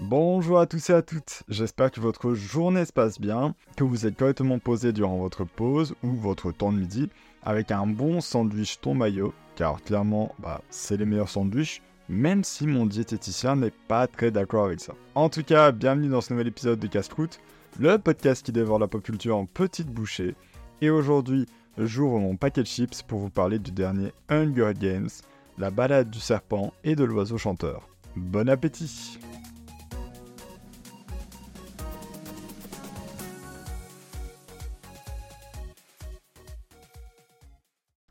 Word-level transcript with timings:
Bonjour 0.00 0.58
à 0.58 0.66
tous 0.66 0.88
et 0.88 0.94
à 0.94 1.02
toutes, 1.02 1.42
j'espère 1.50 1.90
que 1.90 2.00
votre 2.00 2.32
journée 2.32 2.86
se 2.86 2.92
passe 2.92 3.20
bien, 3.20 3.54
que 3.76 3.84
vous 3.84 4.06
êtes 4.06 4.16
correctement 4.16 4.58
posé 4.58 4.94
durant 4.94 5.18
votre 5.18 5.44
pause 5.44 5.94
ou 6.02 6.12
votre 6.12 6.52
temps 6.52 6.72
de 6.72 6.78
midi 6.78 7.10
avec 7.42 7.70
un 7.70 7.86
bon 7.86 8.22
sandwich 8.22 8.80
ton 8.80 8.94
maillot, 8.94 9.34
car 9.56 9.82
clairement, 9.82 10.34
bah, 10.38 10.62
c'est 10.70 10.96
les 10.96 11.04
meilleurs 11.04 11.28
sandwichs, 11.28 11.82
même 12.08 12.44
si 12.44 12.66
mon 12.66 12.86
diététicien 12.86 13.56
n'est 13.56 13.74
pas 13.88 14.06
très 14.06 14.30
d'accord 14.30 14.64
avec 14.64 14.80
ça. 14.80 14.94
En 15.14 15.28
tout 15.28 15.42
cas, 15.42 15.70
bienvenue 15.70 16.08
dans 16.08 16.22
ce 16.22 16.32
nouvel 16.32 16.48
épisode 16.48 16.80
de 16.80 16.86
Casse-Croûte, 16.86 17.38
le 17.78 17.98
podcast 17.98 18.42
qui 18.42 18.52
dévore 18.52 18.78
la 18.78 18.88
pop 18.88 19.02
culture 19.02 19.36
en 19.36 19.44
petites 19.44 19.90
bouchées. 19.90 20.34
Et 20.80 20.88
aujourd'hui, 20.88 21.44
j'ouvre 21.76 22.18
mon 22.18 22.36
paquet 22.36 22.62
de 22.62 22.66
chips 22.66 23.02
pour 23.02 23.18
vous 23.18 23.30
parler 23.30 23.58
du 23.58 23.70
dernier 23.70 24.14
Hunger 24.30 24.72
Games, 24.80 25.10
la 25.58 25.70
balade 25.70 26.08
du 26.08 26.20
serpent 26.20 26.72
et 26.84 26.96
de 26.96 27.04
l'oiseau 27.04 27.36
chanteur. 27.36 27.86
Bon 28.16 28.48
appétit 28.48 29.18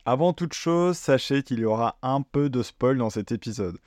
Avant 0.06 0.32
toute 0.32 0.54
chose, 0.54 0.96
sachez 0.96 1.42
qu'il 1.42 1.60
y 1.60 1.64
aura 1.66 1.98
un 2.00 2.22
peu 2.22 2.48
de 2.48 2.62
spoil 2.62 2.96
dans 2.96 3.10
cet 3.10 3.32
épisode. 3.32 3.78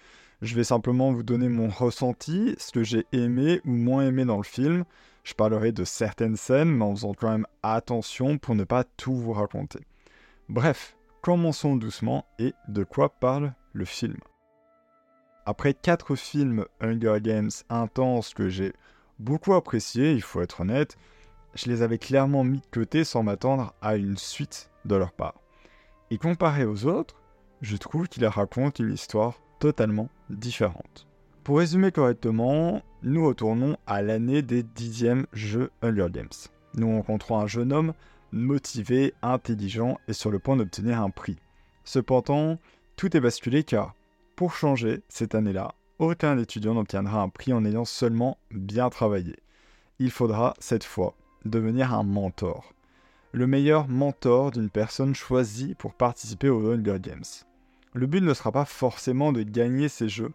Je 0.44 0.56
vais 0.56 0.64
simplement 0.64 1.12
vous 1.12 1.24
donner 1.24 1.50
mon 1.50 1.70
ressenti, 1.70 2.54
ce 2.60 2.72
que 2.72 2.84
j'ai 2.84 3.08
aimé 3.14 3.62
ou 3.66 3.72
moins 3.72 4.06
aimé 4.06 4.24
dans 4.24 4.38
le 4.38 4.44
film. 4.44 4.84
Je 5.24 5.34
parlerai 5.34 5.72
de 5.72 5.84
certaines 5.84 6.36
scènes, 6.36 6.70
mais 6.70 6.86
en 6.86 6.94
faisant 6.96 7.14
quand 7.14 7.32
même 7.32 7.48
attention 7.64 8.38
pour 8.38 8.54
ne 8.54 8.64
pas 8.64 8.84
tout 8.84 9.16
vous 9.16 9.34
raconter. 9.34 9.80
Bref, 10.50 10.96
commençons 11.22 11.76
doucement 11.78 12.26
et 12.38 12.54
de 12.68 12.84
quoi 12.84 13.10
parle 13.10 13.54
le 13.72 13.86
film. 13.86 14.18
Après 15.48 15.74
quatre 15.74 16.16
films 16.16 16.66
Hunger 16.80 17.18
Games 17.22 17.52
intenses 17.70 18.36
que 18.36 18.50
j'ai 18.50 18.74
beaucoup 19.18 19.56
appréciés, 19.56 20.12
il 20.12 20.22
faut 20.22 20.42
être 20.42 20.62
honnête, 20.62 20.96
je 21.56 21.70
les 21.70 21.82
avais 21.82 21.98
clairement 21.98 22.44
mis 22.44 22.60
de 22.60 22.68
côté 22.72 23.04
sans 23.04 23.24
m'attendre 23.24 23.74
à 23.82 23.96
une 23.96 24.18
suite 24.18 24.70
de 24.86 24.96
leur 24.96 25.12
part. 25.12 25.43
Et 26.14 26.20
comparé 26.20 26.64
aux 26.64 26.86
autres, 26.86 27.16
je 27.62 27.76
trouve 27.76 28.08
qu'il 28.08 28.24
raconte 28.28 28.78
une 28.78 28.94
histoire 28.94 29.40
totalement 29.58 30.10
différente. 30.30 31.08
Pour 31.44 31.58
résumer 31.58 31.92
correctement, 31.92 32.84
nous 33.02 33.26
retournons 33.26 33.78
à 33.88 34.04
l'année 34.04 34.44
des 34.44 34.62
dixièmes 34.62 35.26
Jeux 35.34 35.72
Hunger 35.82 36.10
Games. 36.12 36.28
Nous 36.76 36.88
rencontrons 36.88 37.40
un 37.40 37.48
jeune 37.48 37.74
homme 37.74 37.94
motivé, 38.32 39.16
intelligent 39.24 39.98
et 40.08 40.14
sur 40.14 40.30
le 40.30 40.38
point 40.38 40.56
d'obtenir 40.56 41.02
un 41.02 41.10
prix. 41.10 41.40
Cependant, 41.84 42.60
tout 42.96 43.18
est 43.18 43.20
basculé 43.20 43.64
car, 43.64 43.96
pour 44.36 44.54
changer, 44.54 45.02
cette 45.10 45.34
année-là, 45.34 45.74
aucun 45.98 46.38
étudiant 46.38 46.76
n'obtiendra 46.76 47.24
un 47.24 47.30
prix 47.30 47.54
en 47.54 47.66
ayant 47.66 47.86
seulement 47.86 48.38
bien 48.52 48.92
travaillé. 48.92 49.36
Il 49.98 50.12
faudra, 50.12 50.54
cette 50.60 50.84
fois, 50.84 51.16
devenir 51.44 51.92
un 51.92 52.04
mentor 52.04 52.72
le 53.34 53.48
meilleur 53.48 53.88
mentor 53.88 54.52
d'une 54.52 54.70
personne 54.70 55.16
choisie 55.16 55.74
pour 55.74 55.96
participer 55.96 56.50
aux 56.50 56.72
Hunger 56.72 57.00
Games. 57.00 57.24
Le 57.94 58.06
but 58.06 58.22
ne 58.22 58.34
sera 58.34 58.52
pas 58.52 58.64
forcément 58.64 59.34
de 59.34 59.42
gagner 59.42 59.90
ces 59.90 60.08
jeux, 60.08 60.32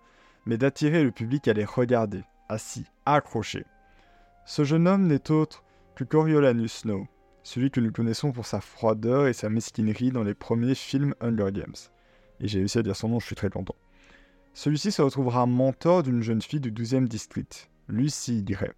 mais 0.47 0.59
d'attirer 0.59 1.05
le 1.05 1.13
public 1.13 1.47
à 1.47 1.53
les 1.53 1.65
regarder, 1.65 2.23
assis, 2.49 2.87
accrochés. 3.07 3.65
Ce 4.47 4.65
jeune 4.65 4.89
homme 4.89 5.07
n'est 5.07 5.31
autre 5.31 5.63
que 5.95 6.03
Coriolanus 6.03 6.73
Snow, 6.73 7.07
celui 7.45 7.71
que 7.71 7.81
nous 7.81 7.93
connaissons 7.93 8.33
pour 8.33 8.47
sa 8.47 8.61
froideur 8.61 9.29
et 9.29 9.33
sa 9.33 9.49
mesquinerie 9.49 10.11
dans 10.11 10.25
les 10.25 10.35
premiers 10.35 10.75
films 10.75 11.15
Hunger 11.21 11.53
Games. 11.53 11.77
Et 12.41 12.49
j'ai 12.49 12.59
réussi 12.59 12.79
à 12.79 12.83
dire 12.83 12.97
son 12.97 13.11
nom, 13.11 13.21
je 13.21 13.27
suis 13.27 13.37
très 13.37 13.51
content. 13.51 13.77
Celui-ci 14.55 14.91
se 14.91 15.03
retrouvera 15.03 15.47
mentor 15.47 16.03
d'une 16.03 16.23
jeune 16.23 16.43
fille 16.43 16.59
du 16.59 16.73
12e 16.73 17.07
district, 17.07 17.71
Lucy 17.87 18.43
Gray. 18.43 18.73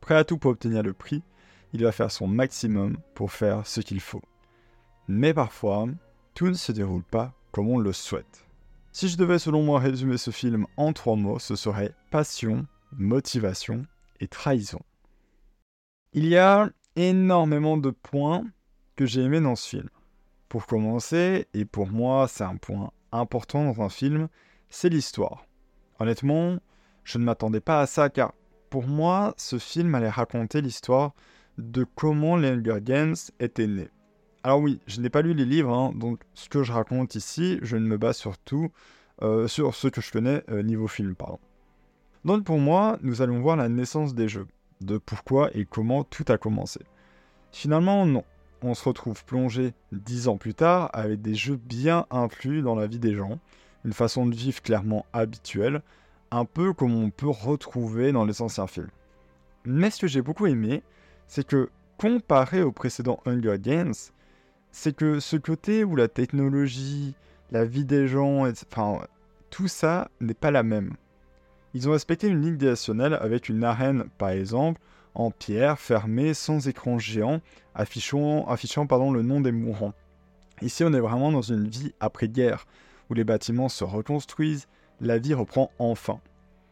Prêt 0.00 0.16
à 0.16 0.24
tout 0.24 0.38
pour 0.38 0.52
obtenir 0.52 0.82
le 0.82 0.94
prix, 0.94 1.22
il 1.72 1.82
va 1.82 1.92
faire 1.92 2.10
son 2.10 2.26
maximum 2.26 2.96
pour 3.14 3.32
faire 3.32 3.66
ce 3.66 3.80
qu'il 3.80 4.00
faut. 4.00 4.22
Mais 5.08 5.34
parfois, 5.34 5.86
tout 6.34 6.48
ne 6.48 6.54
se 6.54 6.72
déroule 6.72 7.04
pas 7.04 7.32
comme 7.52 7.68
on 7.68 7.78
le 7.78 7.92
souhaite. 7.92 8.46
Si 8.92 9.08
je 9.08 9.16
devais 9.16 9.38
selon 9.38 9.62
moi 9.62 9.78
résumer 9.78 10.16
ce 10.16 10.30
film 10.30 10.66
en 10.76 10.92
trois 10.92 11.16
mots, 11.16 11.38
ce 11.38 11.54
serait 11.54 11.94
passion, 12.10 12.66
motivation 12.92 13.84
et 14.20 14.26
trahison. 14.26 14.80
Il 16.12 16.26
y 16.26 16.36
a 16.36 16.70
énormément 16.96 17.76
de 17.76 17.90
points 17.90 18.44
que 18.96 19.04
j'ai 19.04 19.22
aimés 19.22 19.40
dans 19.40 19.56
ce 19.56 19.68
film. 19.68 19.88
Pour 20.48 20.66
commencer, 20.66 21.46
et 21.52 21.64
pour 21.64 21.88
moi 21.88 22.26
c'est 22.28 22.44
un 22.44 22.56
point 22.56 22.90
important 23.12 23.64
dans 23.64 23.82
un 23.82 23.90
film, 23.90 24.28
c'est 24.70 24.88
l'histoire. 24.88 25.44
Honnêtement, 25.98 26.58
je 27.04 27.18
ne 27.18 27.24
m'attendais 27.24 27.60
pas 27.60 27.80
à 27.80 27.86
ça 27.86 28.08
car 28.08 28.32
pour 28.70 28.86
moi 28.86 29.34
ce 29.36 29.58
film 29.58 29.94
allait 29.94 30.08
raconter 30.08 30.60
l'histoire 30.60 31.12
de 31.58 31.84
comment 31.94 32.36
les 32.36 32.48
Hunger 32.48 32.80
Games 32.82 33.16
étaient 33.40 33.66
nés. 33.66 33.88
Alors 34.42 34.60
oui, 34.60 34.78
je 34.86 35.00
n'ai 35.00 35.10
pas 35.10 35.22
lu 35.22 35.34
les 35.34 35.44
livres, 35.44 35.72
hein, 35.72 35.92
donc 35.94 36.20
ce 36.34 36.48
que 36.48 36.62
je 36.62 36.72
raconte 36.72 37.14
ici, 37.14 37.58
je 37.62 37.76
ne 37.76 37.86
me 37.86 37.96
base 37.96 38.16
surtout 38.16 38.70
euh, 39.22 39.48
sur 39.48 39.74
ce 39.74 39.88
que 39.88 40.00
je 40.00 40.12
connais 40.12 40.44
euh, 40.50 40.62
niveau 40.62 40.86
film, 40.86 41.14
pardon. 41.14 41.38
Donc 42.24 42.44
pour 42.44 42.58
moi, 42.58 42.98
nous 43.02 43.22
allons 43.22 43.40
voir 43.40 43.56
la 43.56 43.68
naissance 43.68 44.14
des 44.14 44.28
jeux, 44.28 44.46
de 44.80 44.98
pourquoi 44.98 45.50
et 45.56 45.64
comment 45.64 46.04
tout 46.04 46.24
a 46.28 46.38
commencé. 46.38 46.80
Finalement, 47.52 48.06
non. 48.06 48.24
On 48.62 48.74
se 48.74 48.84
retrouve 48.84 49.24
plongé 49.24 49.74
dix 49.92 50.28
ans 50.28 50.36
plus 50.36 50.54
tard 50.54 50.90
avec 50.92 51.20
des 51.22 51.34
jeux 51.34 51.56
bien 51.56 52.06
inclus 52.10 52.62
dans 52.62 52.74
la 52.74 52.86
vie 52.86 52.98
des 52.98 53.14
gens, 53.14 53.38
une 53.84 53.92
façon 53.92 54.26
de 54.26 54.34
vivre 54.34 54.62
clairement 54.62 55.06
habituelle, 55.12 55.82
un 56.30 56.44
peu 56.44 56.72
comme 56.72 56.94
on 56.94 57.10
peut 57.10 57.28
retrouver 57.28 58.12
dans 58.12 58.24
les 58.24 58.42
anciens 58.42 58.66
films. 58.66 58.90
Mais 59.64 59.90
ce 59.90 60.00
que 60.00 60.06
j'ai 60.06 60.22
beaucoup 60.22 60.46
aimé, 60.46 60.82
c'est 61.26 61.46
que 61.46 61.70
comparé 61.98 62.62
au 62.62 62.72
précédent 62.72 63.20
Hunger 63.26 63.58
Games, 63.58 63.94
c'est 64.70 64.94
que 64.94 65.20
ce 65.20 65.36
côté 65.36 65.84
où 65.84 65.96
la 65.96 66.08
technologie, 66.08 67.14
la 67.50 67.64
vie 67.64 67.84
des 67.84 68.08
gens, 68.08 68.46
enfin, 68.46 69.00
tout 69.50 69.68
ça 69.68 70.10
n'est 70.20 70.34
pas 70.34 70.50
la 70.50 70.62
même. 70.62 70.94
Ils 71.74 71.88
ont 71.88 71.92
respecté 71.92 72.28
une 72.28 72.42
ligne 72.42 72.56
directionnelle 72.56 73.14
avec 73.14 73.48
une 73.48 73.64
arène, 73.64 74.04
par 74.18 74.30
exemple, 74.30 74.80
en 75.14 75.30
pierre, 75.30 75.78
fermée, 75.78 76.34
sans 76.34 76.68
écran 76.68 76.98
géant, 76.98 77.40
affichant, 77.74 78.46
affichant 78.46 78.86
pardon, 78.86 79.10
le 79.10 79.22
nom 79.22 79.40
des 79.40 79.52
mourants. 79.52 79.94
Ici, 80.62 80.84
on 80.84 80.92
est 80.92 81.00
vraiment 81.00 81.32
dans 81.32 81.42
une 81.42 81.68
vie 81.68 81.92
après-guerre, 82.00 82.66
où 83.08 83.14
les 83.14 83.24
bâtiments 83.24 83.68
se 83.68 83.84
reconstruisent, 83.84 84.68
la 85.00 85.18
vie 85.18 85.34
reprend 85.34 85.70
enfin. 85.78 86.20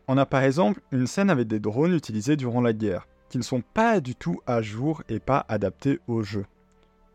On 0.09 0.19
a 0.19 0.26
par 0.26 0.42
exemple 0.42 0.81
une 0.92 1.06
scène 1.06 1.31
avec 1.31 1.48
des 1.48 1.60
drones 1.60 1.94
utilisés 1.94 2.36
durant 2.36 2.60
la 2.60 2.72
guerre 2.72 3.06
ne 3.39 3.43
sont 3.43 3.62
pas 3.62 4.00
du 4.00 4.15
tout 4.15 4.41
à 4.47 4.62
jour 4.62 5.03
et 5.09 5.19
pas 5.19 5.45
adaptés 5.49 6.00
au 6.06 6.22
jeu. 6.22 6.45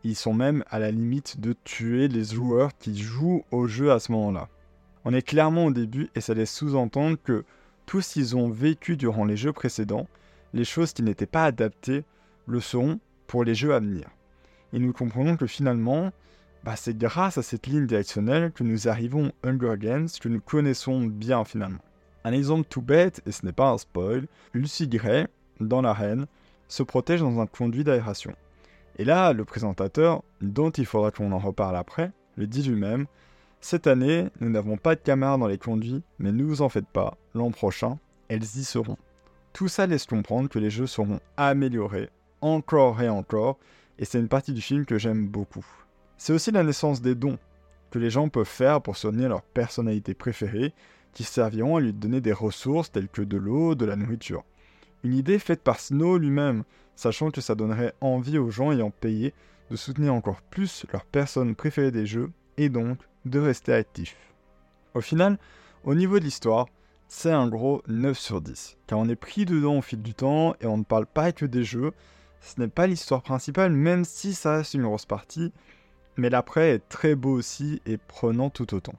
Ils 0.02 0.16
sont 0.16 0.34
même 0.34 0.64
à 0.70 0.78
la 0.78 0.90
limite 0.90 1.40
de 1.40 1.54
tuer 1.64 2.08
les 2.08 2.24
joueurs 2.24 2.76
qui 2.78 2.98
jouent 2.98 3.44
au 3.50 3.66
jeu 3.66 3.92
à 3.92 4.00
ce 4.00 4.12
moment-là. 4.12 4.48
On 5.04 5.14
est 5.14 5.22
clairement 5.22 5.66
au 5.66 5.70
début 5.70 6.08
et 6.14 6.20
ça 6.20 6.34
laisse 6.34 6.52
sous-entendre 6.52 7.18
que 7.22 7.44
tous 7.86 8.02
ce 8.02 8.12
qu'ils 8.14 8.36
ont 8.36 8.48
vécu 8.48 8.96
durant 8.96 9.24
les 9.24 9.36
jeux 9.36 9.52
précédents, 9.52 10.06
les 10.52 10.64
choses 10.64 10.92
qui 10.92 11.02
n'étaient 11.02 11.26
pas 11.26 11.44
adaptées, 11.44 12.04
le 12.46 12.60
seront 12.60 13.00
pour 13.26 13.44
les 13.44 13.54
jeux 13.54 13.74
à 13.74 13.80
venir. 13.80 14.08
Et 14.72 14.78
nous 14.78 14.92
comprenons 14.92 15.36
que 15.36 15.46
finalement, 15.46 16.12
bah, 16.64 16.76
c'est 16.76 16.96
grâce 16.96 17.38
à 17.38 17.42
cette 17.42 17.66
ligne 17.66 17.86
directionnelle 17.86 18.52
que 18.52 18.64
nous 18.64 18.88
arrivons 18.88 19.32
Hunger 19.42 19.74
Games 19.78 20.08
que 20.20 20.28
nous 20.28 20.40
connaissons 20.40 21.06
bien 21.06 21.44
finalement. 21.44 21.80
Un 22.24 22.32
exemple 22.32 22.66
tout 22.68 22.82
bête, 22.82 23.22
et 23.26 23.32
ce 23.32 23.46
n'est 23.46 23.52
pas 23.52 23.70
un 23.70 23.78
spoil, 23.78 24.26
Lucy 24.52 24.86
Gray, 24.86 25.26
dans 25.60 25.82
l'arène, 25.82 26.26
se 26.68 26.82
protège 26.82 27.20
dans 27.20 27.40
un 27.40 27.46
conduit 27.46 27.84
d'aération. 27.84 28.32
Et 28.98 29.04
là, 29.04 29.32
le 29.32 29.44
présentateur, 29.44 30.22
dont 30.40 30.70
il 30.70 30.86
faudra 30.86 31.10
qu'on 31.10 31.32
en 31.32 31.38
reparle 31.38 31.76
après, 31.76 32.12
le 32.36 32.46
dit 32.46 32.62
lui-même 32.62 33.06
Cette 33.60 33.86
année, 33.86 34.28
nous 34.40 34.50
n'avons 34.50 34.76
pas 34.76 34.94
de 34.94 35.00
caméras 35.00 35.38
dans 35.38 35.46
les 35.46 35.58
conduits, 35.58 36.02
mais 36.18 36.32
ne 36.32 36.44
vous 36.44 36.62
en 36.62 36.68
faites 36.68 36.88
pas, 36.88 37.16
l'an 37.34 37.50
prochain, 37.50 37.98
elles 38.28 38.42
y 38.42 38.64
seront. 38.64 38.96
Tout 39.52 39.68
ça 39.68 39.86
laisse 39.86 40.06
comprendre 40.06 40.48
que 40.48 40.58
les 40.58 40.70
jeux 40.70 40.86
seront 40.86 41.20
améliorés, 41.36 42.10
encore 42.40 43.02
et 43.02 43.08
encore, 43.08 43.58
et 43.98 44.04
c'est 44.04 44.18
une 44.18 44.28
partie 44.28 44.52
du 44.52 44.60
film 44.60 44.86
que 44.86 44.98
j'aime 44.98 45.26
beaucoup. 45.26 45.66
C'est 46.16 46.32
aussi 46.32 46.50
la 46.50 46.62
naissance 46.62 47.02
des 47.02 47.14
dons 47.14 47.38
que 47.90 47.98
les 47.98 48.10
gens 48.10 48.28
peuvent 48.28 48.46
faire 48.46 48.80
pour 48.80 48.96
soutenir 48.96 49.28
leur 49.28 49.42
personnalité 49.42 50.14
préférée, 50.14 50.72
qui 51.12 51.24
serviront 51.24 51.76
à 51.76 51.80
lui 51.80 51.92
donner 51.92 52.20
des 52.20 52.32
ressources 52.32 52.92
telles 52.92 53.08
que 53.08 53.22
de 53.22 53.36
l'eau, 53.36 53.74
de 53.74 53.84
la 53.84 53.96
nourriture. 53.96 54.44
Une 55.02 55.14
idée 55.14 55.38
faite 55.38 55.62
par 55.62 55.80
Snow 55.80 56.18
lui-même, 56.18 56.64
sachant 56.94 57.30
que 57.30 57.40
ça 57.40 57.54
donnerait 57.54 57.94
envie 58.00 58.38
aux 58.38 58.50
gens 58.50 58.72
ayant 58.72 58.90
payé 58.90 59.32
de 59.70 59.76
soutenir 59.76 60.12
encore 60.14 60.42
plus 60.42 60.84
leur 60.92 61.04
personne 61.04 61.54
préférée 61.54 61.90
des 61.90 62.06
jeux 62.06 62.30
et 62.58 62.68
donc 62.68 62.98
de 63.24 63.38
rester 63.38 63.72
actifs. 63.72 64.16
Au 64.94 65.00
final, 65.00 65.38
au 65.84 65.94
niveau 65.94 66.18
de 66.18 66.24
l'histoire, 66.24 66.66
c'est 67.08 67.32
un 67.32 67.48
gros 67.48 67.82
9 67.88 68.18
sur 68.18 68.40
10, 68.40 68.76
car 68.86 68.98
on 68.98 69.08
est 69.08 69.16
pris 69.16 69.44
dedans 69.44 69.78
au 69.78 69.82
fil 69.82 70.02
du 70.02 70.14
temps 70.14 70.54
et 70.60 70.66
on 70.66 70.78
ne 70.78 70.84
parle 70.84 71.06
pas 71.06 71.32
que 71.32 71.46
des 71.46 71.64
jeux. 71.64 71.92
Ce 72.40 72.60
n'est 72.60 72.68
pas 72.68 72.86
l'histoire 72.86 73.22
principale, 73.22 73.72
même 73.72 74.04
si 74.04 74.34
ça 74.34 74.56
reste 74.56 74.74
une 74.74 74.82
grosse 74.82 75.06
partie, 75.06 75.52
mais 76.16 76.30
l'après 76.30 76.70
est 76.70 76.88
très 76.88 77.14
beau 77.14 77.32
aussi 77.32 77.80
et 77.86 77.96
prenant 77.96 78.50
tout 78.50 78.74
autant. 78.74 78.94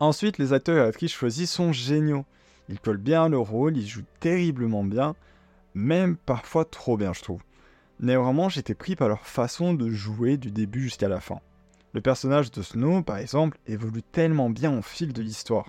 Ensuite, 0.00 0.38
les 0.38 0.52
acteurs 0.52 0.84
et 0.84 0.88
actrices 0.88 1.12
choisis 1.12 1.50
sont 1.50 1.72
géniaux. 1.72 2.24
Il 2.68 2.80
colle 2.80 2.98
bien 2.98 3.28
le 3.28 3.38
rôle, 3.38 3.76
il 3.76 3.86
joue 3.86 4.02
terriblement 4.20 4.84
bien, 4.84 5.14
même 5.76 6.16
parfois 6.16 6.64
trop 6.64 6.96
bien, 6.96 7.12
je 7.12 7.20
trouve. 7.20 7.42
Mais 8.00 8.16
vraiment, 8.16 8.48
j'étais 8.48 8.74
pris 8.74 8.96
par 8.96 9.08
leur 9.08 9.26
façon 9.26 9.74
de 9.74 9.90
jouer 9.90 10.38
du 10.38 10.50
début 10.50 10.84
jusqu'à 10.84 11.08
la 11.08 11.20
fin. 11.20 11.40
Le 11.92 12.00
personnage 12.00 12.50
de 12.50 12.62
Snow, 12.62 13.02
par 13.02 13.18
exemple, 13.18 13.58
évolue 13.66 14.02
tellement 14.02 14.48
bien 14.48 14.76
au 14.76 14.80
fil 14.80 15.12
de 15.12 15.20
l'histoire. 15.20 15.68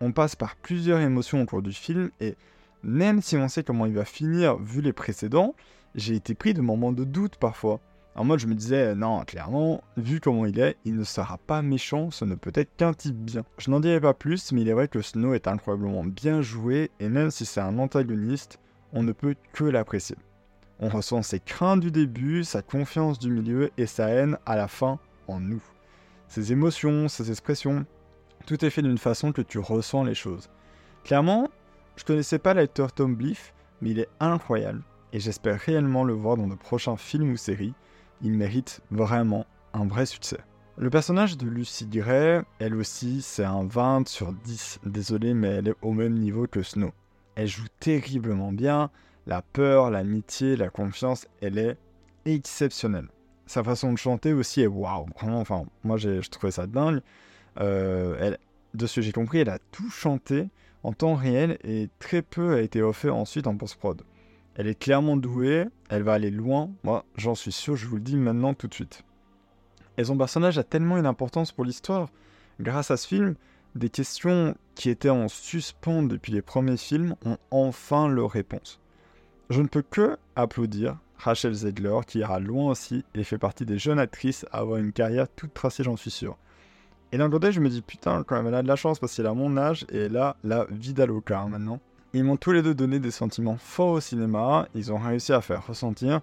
On 0.00 0.12
passe 0.12 0.36
par 0.36 0.56
plusieurs 0.56 1.00
émotions 1.00 1.40
au 1.40 1.46
cours 1.46 1.62
du 1.62 1.72
film 1.72 2.10
et 2.20 2.36
même 2.82 3.22
si 3.22 3.36
on 3.38 3.48
sait 3.48 3.64
comment 3.64 3.86
il 3.86 3.94
va 3.94 4.04
finir 4.04 4.58
vu 4.58 4.82
les 4.82 4.92
précédents, 4.92 5.54
j'ai 5.94 6.14
été 6.14 6.34
pris 6.34 6.52
de 6.52 6.60
moments 6.60 6.92
de 6.92 7.04
doute 7.04 7.36
parfois. 7.36 7.80
En 8.14 8.24
mode, 8.24 8.40
je 8.40 8.46
me 8.46 8.54
disais, 8.54 8.94
non, 8.94 9.24
clairement, 9.24 9.82
vu 9.96 10.20
comment 10.20 10.44
il 10.44 10.58
est, 10.58 10.76
il 10.84 10.96
ne 10.96 11.04
sera 11.04 11.38
pas 11.38 11.62
méchant, 11.62 12.10
ce 12.10 12.26
ne 12.26 12.34
peut 12.34 12.52
être 12.54 12.76
qu'un 12.76 12.92
type 12.92 13.16
bien. 13.16 13.44
Je 13.56 13.70
n'en 13.70 13.80
dirai 13.80 14.00
pas 14.00 14.14
plus, 14.14 14.52
mais 14.52 14.62
il 14.62 14.68
est 14.68 14.74
vrai 14.74 14.88
que 14.88 15.00
Snow 15.00 15.32
est 15.32 15.48
incroyablement 15.48 16.04
bien 16.04 16.42
joué, 16.42 16.90
et 17.00 17.08
même 17.08 17.30
si 17.30 17.44
c'est 17.44 17.60
un 17.60 17.78
antagoniste, 17.78 18.58
on 18.96 19.02
ne 19.02 19.12
peut 19.12 19.36
que 19.52 19.64
l'apprécier. 19.64 20.16
On 20.80 20.88
ressent 20.88 21.22
ses 21.22 21.38
craintes 21.38 21.80
du 21.80 21.90
début, 21.90 22.44
sa 22.44 22.62
confiance 22.62 23.18
du 23.18 23.30
milieu 23.30 23.70
et 23.76 23.86
sa 23.86 24.08
haine 24.08 24.38
à 24.46 24.56
la 24.56 24.68
fin 24.68 24.98
en 25.28 25.38
nous. 25.38 25.62
Ses 26.28 26.50
émotions, 26.52 27.06
ses 27.06 27.30
expressions, 27.30 27.84
tout 28.46 28.64
est 28.64 28.70
fait 28.70 28.82
d'une 28.82 28.98
façon 28.98 29.32
que 29.32 29.42
tu 29.42 29.58
ressens 29.58 30.04
les 30.04 30.14
choses. 30.14 30.48
Clairement, 31.04 31.48
je 31.96 32.04
connaissais 32.04 32.38
pas 32.38 32.54
l'acteur 32.54 32.92
Tom 32.92 33.14
Bliff, 33.14 33.52
mais 33.80 33.90
il 33.90 34.00
est 34.00 34.08
incroyable 34.18 34.82
et 35.12 35.20
j'espère 35.20 35.60
réellement 35.60 36.02
le 36.02 36.14
voir 36.14 36.38
dans 36.38 36.48
de 36.48 36.54
prochains 36.54 36.96
films 36.96 37.32
ou 37.32 37.36
séries. 37.36 37.74
Il 38.22 38.32
mérite 38.32 38.80
vraiment 38.90 39.44
un 39.74 39.86
vrai 39.86 40.06
succès. 40.06 40.40
Le 40.78 40.88
personnage 40.88 41.36
de 41.36 41.46
Lucy 41.46 41.86
Gray, 41.86 42.42
elle 42.58 42.74
aussi, 42.74 43.20
c'est 43.20 43.44
un 43.44 43.64
20 43.64 44.08
sur 44.08 44.32
10. 44.32 44.80
Désolé, 44.86 45.34
mais 45.34 45.48
elle 45.48 45.68
est 45.68 45.76
au 45.82 45.92
même 45.92 46.14
niveau 46.14 46.46
que 46.46 46.62
Snow. 46.62 46.92
Elle 47.36 47.46
joue 47.46 47.66
terriblement 47.78 48.52
bien. 48.52 48.90
La 49.26 49.42
peur, 49.42 49.90
l'amitié, 49.90 50.56
la 50.56 50.68
confiance, 50.68 51.26
elle 51.40 51.58
est 51.58 51.76
exceptionnelle. 52.24 53.08
Sa 53.46 53.62
façon 53.62 53.92
de 53.92 53.98
chanter 53.98 54.32
aussi 54.32 54.62
est 54.62 54.66
waouh. 54.66 55.06
Vraiment, 55.20 55.40
enfin, 55.40 55.64
moi 55.84 55.96
j'ai 55.96 56.20
trouvé 56.20 56.50
ça 56.50 56.66
dingue. 56.66 57.00
Euh, 57.60 58.16
elle, 58.20 58.38
de 58.74 58.86
ce 58.86 58.96
que 58.96 59.02
j'ai 59.02 59.12
compris, 59.12 59.38
elle 59.38 59.48
a 59.48 59.58
tout 59.70 59.90
chanté 59.90 60.48
en 60.82 60.92
temps 60.92 61.14
réel 61.14 61.58
et 61.64 61.88
très 61.98 62.22
peu 62.22 62.54
a 62.54 62.60
été 62.60 62.82
offert 62.82 63.14
ensuite 63.14 63.46
en 63.46 63.56
post-prod. 63.56 64.02
Elle 64.54 64.66
est 64.66 64.78
clairement 64.78 65.16
douée, 65.16 65.66
elle 65.90 66.02
va 66.02 66.14
aller 66.14 66.30
loin, 66.30 66.70
moi 66.82 67.04
j'en 67.16 67.34
suis 67.34 67.52
sûr, 67.52 67.76
je 67.76 67.86
vous 67.86 67.96
le 67.96 68.02
dis 68.02 68.16
maintenant 68.16 68.54
tout 68.54 68.68
de 68.68 68.74
suite. 68.74 69.02
Et 69.98 70.04
son 70.04 70.16
personnage 70.16 70.58
a 70.58 70.64
tellement 70.64 70.98
une 70.98 71.06
importance 71.06 71.52
pour 71.52 71.64
l'histoire. 71.64 72.08
Grâce 72.60 72.90
à 72.90 72.96
ce 72.96 73.06
film, 73.06 73.34
des 73.76 73.90
questions 73.90 74.56
qui 74.74 74.90
étaient 74.90 75.10
en 75.10 75.28
suspens 75.28 76.02
depuis 76.02 76.32
les 76.32 76.42
premiers 76.42 76.76
films 76.76 77.14
ont 77.24 77.38
enfin 77.50 78.08
leur 78.08 78.30
réponse. 78.30 78.80
Je 79.50 79.62
ne 79.62 79.68
peux 79.68 79.82
que 79.82 80.16
applaudir 80.34 80.98
Rachel 81.18 81.54
Zegler 81.54 82.00
qui 82.06 82.18
ira 82.18 82.40
loin 82.40 82.70
aussi 82.70 83.04
et 83.14 83.24
fait 83.24 83.38
partie 83.38 83.64
des 83.64 83.78
jeunes 83.78 83.98
actrices 83.98 84.44
à 84.50 84.58
avoir 84.58 84.78
une 84.78 84.92
carrière 84.92 85.28
toute 85.28 85.54
tracée, 85.54 85.84
j'en 85.84 85.96
suis 85.96 86.10
sûr. 86.10 86.36
Et 87.12 87.18
d'un 87.18 87.30
côté, 87.30 87.52
je 87.52 87.60
me 87.60 87.68
dis 87.68 87.82
putain, 87.82 88.24
quand 88.24 88.36
même, 88.36 88.46
elle 88.48 88.54
a 88.54 88.62
de 88.62 88.68
la 88.68 88.76
chance 88.76 88.98
parce 88.98 89.14
qu'elle 89.14 89.26
a 89.26 89.34
mon 89.34 89.56
âge 89.56 89.86
et 89.90 89.98
elle 89.98 90.16
a 90.16 90.36
la 90.42 90.66
vida 90.70 91.06
loca 91.06 91.40
hein, 91.40 91.48
maintenant. 91.48 91.80
Ils 92.12 92.24
m'ont 92.24 92.36
tous 92.36 92.52
les 92.52 92.62
deux 92.62 92.74
donné 92.74 92.98
des 92.98 93.10
sentiments 93.10 93.56
forts 93.58 93.92
au 93.92 94.00
cinéma, 94.00 94.68
ils 94.74 94.92
ont 94.92 94.98
réussi 94.98 95.32
à 95.32 95.40
faire 95.40 95.66
ressentir 95.66 96.20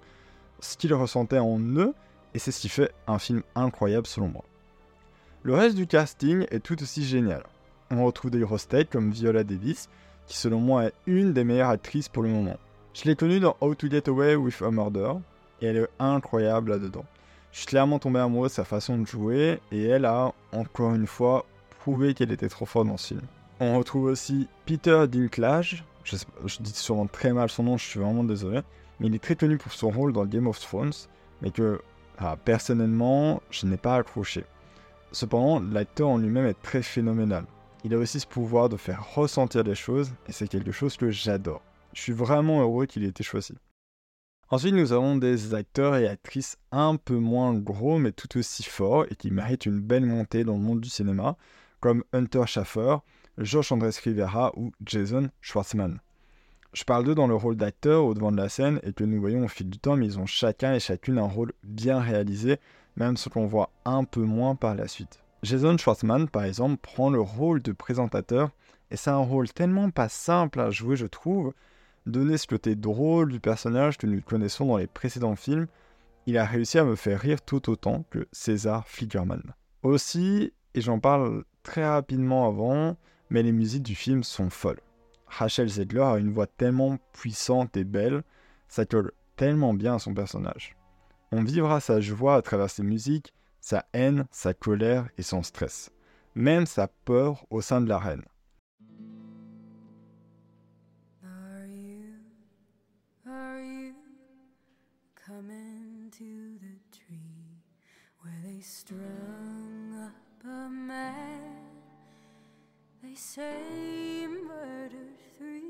ce 0.60 0.78
qu'ils 0.78 0.94
ressentaient 0.94 1.40
en 1.40 1.60
eux, 1.60 1.94
et 2.34 2.40
c'est 2.40 2.52
ce 2.52 2.60
qui 2.60 2.70
fait 2.70 2.92
un 3.08 3.20
film 3.20 3.44
incroyable 3.56 4.08
selon 4.08 4.28
moi. 4.28 4.44
Le 5.45 5.54
reste 5.54 5.75
du 5.75 5.88
casting 5.88 6.45
est 6.51 6.62
tout 6.62 6.81
aussi 6.81 7.04
génial. 7.04 7.44
On 7.92 8.06
retrouve 8.06 8.31
des 8.31 8.40
grosses 8.40 8.69
têtes 8.69 8.90
comme 8.90 9.12
Viola 9.12 9.44
Davis, 9.44 9.90
qui 10.25 10.38
selon 10.38 10.62
moi 10.62 10.86
est 10.86 10.94
une 11.06 11.34
des 11.34 11.44
meilleures 11.44 11.69
actrices 11.69 12.07
pour 12.07 12.24
le 12.24 12.30
moment. 12.30 12.56
Je 12.94 13.04
l'ai 13.04 13.18
connue 13.18 13.42
dans 13.42 13.57
How 13.60 13.75
to 13.75 13.90
Get 13.90 14.07
Away 14.07 14.38
with 14.38 14.62
a 14.62 14.72
Murder, 14.72 15.16
et 15.62 15.66
elle 15.66 15.75
est 15.75 15.90
incroyable 16.00 16.72
là-dedans. 16.72 17.04
Je 17.51 17.57
suis 17.57 17.68
clairement 17.68 18.00
tombé 18.00 18.19
amoureux 18.19 18.48
de 18.48 18.54
sa 18.54 18.63
façon 18.63 18.98
de 18.98 19.06
jouer, 19.06 19.60
et 19.74 19.84
elle 19.84 20.06
a, 20.06 20.31
encore 20.54 20.95
une 20.95 21.07
fois, 21.07 21.46
prouvé 21.81 22.13
qu'elle 22.13 22.31
était 22.31 22.48
trop 22.48 22.66
forte 22.66 22.88
dans 22.88 22.96
ce 22.96 23.07
film. 23.07 23.22
On 23.60 23.78
retrouve 23.78 24.06
aussi 24.06 24.48
Peter 24.66 25.07
Dinklage. 25.10 25.84
Je, 26.06 26.16
dis 26.62 26.72
sûrement 26.72 27.07
très 27.07 27.34
mal 27.34 27.50
son 27.50 27.63
nom, 27.63 27.78
je 27.78 27.84
suis 27.84 28.00
vraiment 28.00 28.24
désolé. 28.24 28.62
Mais 29.01 29.07
il 29.07 29.16
est 29.16 29.22
très 29.22 29.36
connu 29.36 29.57
pour 29.57 29.74
son 29.74 29.89
rôle 29.89 30.13
dans 30.13 30.25
Game 30.25 30.48
of 30.48 30.62
Thrones, 30.62 30.94
mais 31.42 31.51
que 31.51 31.81
ah, 32.18 32.38
personnellement, 32.46 33.42
je 33.51 33.66
n'ai 33.66 33.75
pas 33.75 33.98
accroché. 33.98 34.46
Cependant, 35.13 35.60
l'acteur 35.60 36.10
en 36.10 36.18
lui-même 36.18 36.48
est 36.48 36.60
très 36.62 36.81
phénoménal. 36.81 37.45
Il 37.83 37.94
a 37.94 38.00
aussi 38.00 38.19
ce 38.19 38.25
pouvoir 38.25 38.68
de 38.68 38.77
faire 38.77 39.13
ressentir 39.13 39.63
des 39.63 39.75
choses, 39.75 40.12
et 40.27 40.31
c'est 40.31 40.48
quelque 40.48 40.71
chose 40.71 40.98
que 40.98 41.12
j'adore. 41.12 41.62
Je 41.94 42.01
suis 42.01 42.13
vraiment 42.13 42.62
heureux 42.62 42.88
qu'il 42.88 43.04
ait 43.04 43.10
été 43.10 43.24
choisi. 43.24 43.54
Ensuite, 44.50 44.74
nous 44.74 44.92
avons 44.92 45.15
des 45.15 45.54
acteurs 45.54 45.95
et 45.98 46.07
actrices 46.07 46.57
un 46.71 46.95
peu 46.95 47.15
moins 47.15 47.54
gros, 47.54 48.00
mais 48.00 48.12
tout 48.12 48.39
aussi 48.39 48.63
forts, 48.63 49.06
et 49.12 49.15
qui 49.15 49.30
méritent 49.30 49.68
une 49.68 49.81
belle 49.81 50.06
montée 50.06 50.44
dans 50.44 50.54
le 50.54 50.63
monde 50.63 50.81
du 50.81 50.89
cinéma, 50.89 51.38
comme 51.80 52.04
Hunter 52.12 52.48
Schaffer, 52.48 52.98
Josh 53.38 53.71
Andrés 53.71 53.92
Rivera 54.04 54.51
ou 54.56 54.71
Jason 54.83 55.30
Schwartzman. 55.42 56.00
Je 56.74 56.86
parle 56.86 57.04
d'eux 57.04 57.13
dans 57.13 57.27
le 57.27 57.36
rôle 57.36 57.56
d'acteur 57.56 58.04
au 58.04 58.15
devant 58.15 58.31
de 58.31 58.38
la 58.38 58.50
scène 58.50 58.80
et 58.81 58.94
que 58.94 59.04
nous 59.04 59.19
voyons 59.19 59.44
au 59.44 59.48
fil 59.48 59.69
du 59.69 59.77
temps, 59.77 59.95
mais 59.95 60.07
ils 60.07 60.18
ont 60.18 60.25
chacun 60.25 60.74
et 60.74 60.80
chacune 60.80 61.19
un 61.19 61.27
rôle 61.27 61.54
bien 61.63 62.00
réalisé, 62.00 62.57
même 62.95 63.18
ce 63.18 63.30
qu'on 63.30 63.48
voit 63.48 63.69
un 63.86 64.04
peu 64.04 64.22
moins 64.22 64.56
par 64.56 64.75
la 64.75 64.88
suite. 64.88 65.24
Jason 65.44 65.78
Schwartzman, 65.78 66.30
par 66.30 66.45
exemple, 66.45 66.78
prend 66.78 67.10
le 67.10 67.19
rôle 67.19 67.62
de 67.62 67.72
présentateur 67.72 68.51
et 68.92 68.95
c'est 68.95 69.10
un 69.10 69.18
rôle 69.18 69.50
tellement 69.50 69.90
pas 69.90 70.10
simple 70.10 70.60
à 70.60 70.69
jouer, 70.69 70.95
je 70.95 71.07
trouve. 71.07 71.54
Donner 72.06 72.38
ce 72.38 72.48
côté 72.48 72.75
drôle 72.75 73.31
du 73.31 73.40
personnage 73.40 73.98
que 73.98 74.07
nous 74.07 74.22
connaissons 74.22 74.66
dans 74.66 74.78
les 74.78 74.88
précédents 74.88 75.36
films, 75.36 75.68
il 76.25 76.38
a 76.38 76.45
réussi 76.45 76.78
à 76.78 76.86
me 76.86 76.95
faire 76.95 77.19
rire 77.19 77.42
tout 77.42 77.69
autant 77.69 78.06
que 78.10 78.28
César 78.31 78.88
Flickerman. 78.88 79.42
Aussi, 79.84 80.54
et 80.74 80.81
j'en 80.81 81.00
parle 81.00 81.44
très 81.63 81.86
rapidement 81.86 82.48
avant, 82.48 82.98
mais 83.30 83.44
les 83.44 83.51
musiques 83.51 83.84
du 83.84 83.96
film 83.96 84.24
sont 84.24 84.50
folles. 84.50 84.81
Rachel 85.28 85.68
Zegler 85.68 86.01
a 86.01 86.18
une 86.18 86.31
voix 86.31 86.48
tellement 86.48 86.98
puissante 87.13 87.75
et 87.75 87.84
belle, 87.84 88.24
ça 88.68 88.86
colle 88.86 89.12
tellement 89.36 89.74
bien 89.74 89.96
à 89.96 90.00
son 90.00 90.13
personnage. 90.13 90.75
On 91.36 91.42
vivra 91.42 91.80
sa 91.80 92.00
joie 92.00 92.36
à 92.36 92.44
travers 92.44 92.70
ses 92.70 92.84
musiques, 92.84 93.34
sa 93.60 93.88
haine, 93.92 94.28
sa 94.30 94.54
colère 94.54 95.10
et 95.18 95.24
son 95.24 95.42
stress, 95.42 95.90
même 96.36 96.68
sa 96.68 96.88
peur 96.88 97.48
au 97.50 97.60
sein 97.60 97.82
de 97.82 97.90
la 97.90 97.98
reine. 97.98 98.22
They 113.02 113.16
say 113.16 114.28
murder 114.28 115.10
three. 115.38 115.63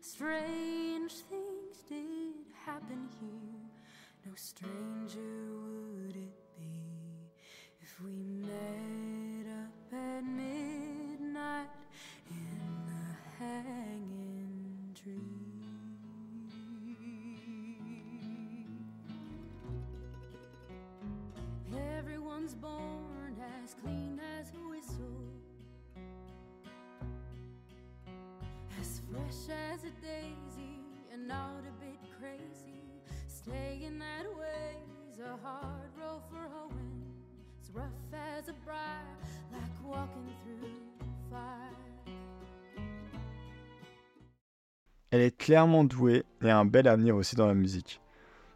Strange 0.00 1.12
things 1.28 1.84
did 1.88 2.46
happen 2.66 3.08
here. 3.20 3.69
No 4.26 4.32
stranger 4.34 5.18
would 5.94 6.14
it 6.14 6.36
be 6.56 6.82
if 7.80 8.00
we 8.04 8.22
met 8.22 9.46
up 9.64 9.92
at 9.92 10.24
midnight 10.24 11.68
in 12.28 12.70
the 12.86 13.44
hanging 13.44 14.94
tree. 14.94 15.40
Everyone's 21.98 22.54
born 22.54 23.36
as 23.64 23.74
clean 23.82 24.20
as 24.38 24.52
a 24.52 24.68
whistle. 24.68 25.24
As 28.80 29.00
fresh 29.10 29.56
as 29.72 29.84
a 29.84 29.90
daisy 30.02 30.80
and 31.12 31.26
not 31.26 31.64
a 31.66 31.84
bit 31.84 31.98
crazy. 32.18 32.89
Elle 45.12 45.22
est 45.22 45.36
clairement 45.36 45.84
douée 45.84 46.24
et 46.42 46.50
a 46.50 46.58
un 46.58 46.64
bel 46.64 46.86
avenir 46.86 47.16
aussi 47.16 47.34
dans 47.34 47.46
la 47.46 47.54
musique. 47.54 48.00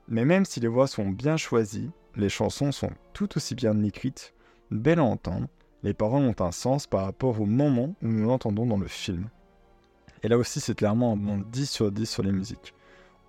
Mais 0.06 0.24
même 0.24 0.44
si 0.44 0.60
les 0.60 0.68
voix 0.68 0.86
sont 0.86 1.08
bien 1.08 1.36
choisies, 1.36 1.90
les 2.14 2.28
chansons 2.28 2.70
sont 2.70 2.90
tout 3.12 3.36
aussi 3.36 3.54
bien 3.54 3.82
écrites, 3.82 4.34
belles 4.70 5.00
à 5.00 5.04
entendre, 5.04 5.48
les 5.82 5.94
paroles 5.94 6.22
ont 6.22 6.36
un 6.38 6.52
sens 6.52 6.86
par 6.86 7.04
rapport 7.04 7.40
au 7.40 7.46
moment 7.46 7.94
où 8.02 8.06
nous 8.08 8.26
l'entendons 8.26 8.66
dans 8.66 8.78
le 8.78 8.86
film. 8.86 9.28
Et 10.22 10.28
là 10.28 10.38
aussi, 10.38 10.60
c'est 10.60 10.76
clairement 10.76 11.12
un 11.12 11.16
bon 11.16 11.38
10 11.38 11.70
sur 11.70 11.90
10 11.90 12.06
sur 12.08 12.22
les 12.22 12.32
musiques. 12.32 12.74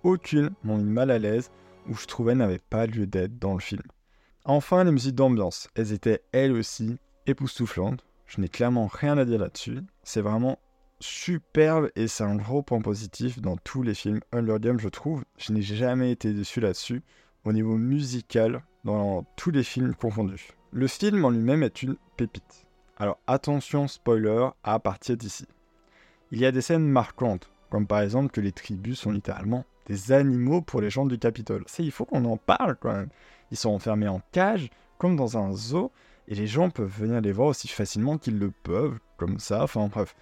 Aucune 0.06 0.50
m'ont 0.62 0.78
mis 0.78 0.84
mal 0.84 1.10
à 1.10 1.18
l'aise 1.18 1.50
ou 1.88 1.94
je 1.96 2.06
trouvais 2.06 2.36
n'avait 2.36 2.60
pas 2.60 2.86
lieu 2.86 3.08
d'être 3.08 3.40
dans 3.40 3.54
le 3.54 3.58
film. 3.58 3.82
Enfin, 4.44 4.84
les 4.84 4.92
musiques 4.92 5.16
d'ambiance, 5.16 5.68
elles 5.74 5.92
étaient 5.92 6.22
elles 6.30 6.52
aussi 6.52 6.96
époustouflantes. 7.26 8.06
Je 8.28 8.40
n'ai 8.40 8.48
clairement 8.48 8.86
rien 8.86 9.18
à 9.18 9.24
dire 9.24 9.40
là-dessus. 9.40 9.80
C'est 10.04 10.20
vraiment 10.20 10.60
superbe 11.00 11.90
et 11.96 12.06
c'est 12.06 12.22
un 12.22 12.36
gros 12.36 12.62
point 12.62 12.80
positif 12.80 13.40
dans 13.40 13.56
tous 13.56 13.82
les 13.82 13.94
films 13.94 14.20
Hunger 14.30 14.58
Games, 14.60 14.78
je 14.78 14.88
trouve. 14.88 15.24
Je 15.38 15.52
n'ai 15.52 15.62
jamais 15.62 16.12
été 16.12 16.32
déçu 16.32 16.60
là-dessus. 16.60 17.02
Au 17.44 17.52
niveau 17.52 17.76
musical, 17.76 18.62
dans 18.84 19.24
tous 19.34 19.50
les 19.50 19.64
films 19.64 19.96
confondus. 19.96 20.52
Le 20.70 20.86
film 20.86 21.24
en 21.24 21.30
lui-même 21.30 21.64
est 21.64 21.82
une 21.82 21.96
pépite. 22.16 22.68
Alors 22.96 23.18
attention 23.26 23.88
spoiler 23.88 24.50
à 24.62 24.78
partir 24.78 25.16
d'ici. 25.16 25.48
Il 26.30 26.38
y 26.38 26.46
a 26.46 26.52
des 26.52 26.60
scènes 26.60 26.86
marquantes, 26.86 27.50
comme 27.70 27.88
par 27.88 28.02
exemple 28.02 28.30
que 28.30 28.40
les 28.40 28.52
tribus 28.52 29.00
sont 29.00 29.10
littéralement 29.10 29.64
des 29.86 30.12
animaux 30.12 30.60
pour 30.60 30.80
les 30.80 30.90
gens 30.90 31.06
du 31.06 31.18
Capitole. 31.18 31.64
Ça, 31.66 31.82
il 31.82 31.90
faut 31.90 32.04
qu'on 32.04 32.24
en 32.24 32.36
parle 32.36 32.76
quand 32.76 32.92
même. 32.92 33.08
Ils 33.50 33.56
sont 33.56 33.70
enfermés 33.70 34.08
en 34.08 34.20
cage, 34.32 34.70
comme 34.98 35.16
dans 35.16 35.38
un 35.38 35.52
zoo, 35.52 35.90
et 36.28 36.34
les 36.34 36.46
gens 36.46 36.70
peuvent 36.70 36.92
venir 37.00 37.20
les 37.20 37.32
voir 37.32 37.48
aussi 37.48 37.68
facilement 37.68 38.18
qu'ils 38.18 38.38
le 38.38 38.50
peuvent, 38.50 38.98
comme 39.16 39.38
ça, 39.38 39.62
enfin 39.62 39.86
bref. 39.86 40.14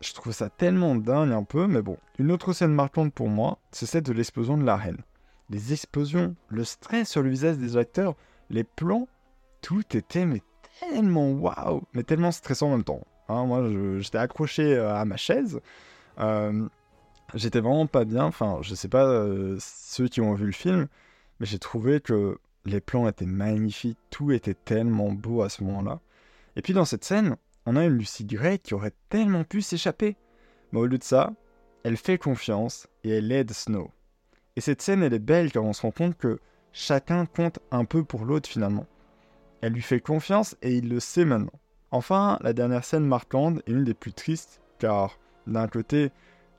Je 0.00 0.12
trouve 0.12 0.32
ça 0.32 0.48
tellement 0.48 0.94
dingue 0.94 1.32
un 1.32 1.42
peu, 1.42 1.66
mais 1.66 1.82
bon. 1.82 1.98
Une 2.18 2.30
autre 2.30 2.52
scène 2.52 2.72
marquante 2.72 3.12
pour 3.12 3.28
moi, 3.28 3.58
c'est 3.72 3.86
celle 3.86 4.04
de 4.04 4.12
l'explosion 4.12 4.56
de 4.56 4.64
l'arène. 4.64 5.02
Les 5.50 5.72
explosions, 5.72 6.36
le 6.48 6.62
stress 6.62 7.08
sur 7.08 7.22
le 7.22 7.30
visage 7.30 7.56
des 7.56 7.76
acteurs, 7.76 8.14
les 8.48 8.64
plans, 8.64 9.08
tout 9.60 9.96
était 9.96 10.24
mais 10.24 10.42
tellement 10.78 11.32
waouh, 11.32 11.82
mais 11.94 12.04
tellement 12.04 12.30
stressant 12.30 12.68
en 12.68 12.70
même 12.72 12.84
temps. 12.84 13.00
Hein, 13.28 13.44
moi, 13.46 13.68
j'étais 13.98 14.18
accroché 14.18 14.74
euh, 14.74 14.94
à 14.94 15.04
ma 15.04 15.16
chaise. 15.16 15.60
Euh, 16.20 16.68
j'étais 17.34 17.60
vraiment 17.60 17.86
pas 17.86 18.04
bien. 18.04 18.24
Enfin, 18.24 18.58
je 18.62 18.74
sais 18.74 18.88
pas 18.88 19.06
euh, 19.06 19.56
ceux 19.60 20.08
qui 20.08 20.20
ont 20.20 20.34
vu 20.34 20.46
le 20.46 20.52
film, 20.52 20.88
mais 21.40 21.46
j'ai 21.46 21.58
trouvé 21.58 22.00
que 22.00 22.38
les 22.64 22.80
plans 22.80 23.08
étaient 23.08 23.26
magnifiques. 23.26 23.98
Tout 24.10 24.32
était 24.32 24.54
tellement 24.54 25.12
beau 25.12 25.42
à 25.42 25.48
ce 25.48 25.62
moment-là. 25.64 26.00
Et 26.56 26.62
puis 26.62 26.72
dans 26.72 26.84
cette 26.84 27.04
scène, 27.04 27.36
on 27.66 27.76
a 27.76 27.84
une 27.84 27.98
Lucy 27.98 28.24
Gray 28.24 28.58
qui 28.58 28.74
aurait 28.74 28.94
tellement 29.08 29.44
pu 29.44 29.62
s'échapper. 29.62 30.16
Mais 30.72 30.80
au 30.80 30.86
lieu 30.86 30.98
de 30.98 31.04
ça, 31.04 31.32
elle 31.84 31.96
fait 31.96 32.18
confiance 32.18 32.88
et 33.04 33.10
elle 33.10 33.32
aide 33.32 33.52
Snow. 33.52 33.90
Et 34.56 34.60
cette 34.60 34.82
scène, 34.82 35.02
elle 35.02 35.14
est 35.14 35.18
belle 35.18 35.52
car 35.52 35.64
on 35.64 35.72
se 35.72 35.82
rend 35.82 35.92
compte 35.92 36.16
que 36.16 36.40
chacun 36.72 37.26
compte 37.26 37.60
un 37.70 37.84
peu 37.84 38.04
pour 38.04 38.24
l'autre 38.24 38.48
finalement. 38.48 38.86
Elle 39.60 39.72
lui 39.72 39.82
fait 39.82 40.00
confiance 40.00 40.56
et 40.62 40.76
il 40.76 40.88
le 40.88 41.00
sait 41.00 41.24
maintenant. 41.24 41.58
Enfin, 41.90 42.38
la 42.42 42.52
dernière 42.52 42.84
scène 42.84 43.06
marquante 43.06 43.58
est 43.66 43.70
une 43.70 43.84
des 43.84 43.94
plus 43.94 44.12
tristes 44.12 44.60
car 44.78 45.18
d'un 45.46 45.68
côté, 45.68 46.10